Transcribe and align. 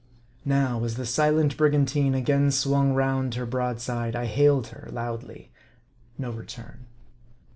Now, 0.45 0.83
as 0.83 0.95
the 0.95 1.05
silent 1.05 1.57
brigantine 1.57 2.15
again 2.15 2.49
swung 2.49 2.93
round 2.95 3.35
her 3.35 3.45
broadside, 3.45 4.15
I 4.15 4.25
hailed 4.25 4.69
her 4.69 4.89
loudly. 4.91 5.51
No 6.17 6.31
return. 6.31 6.87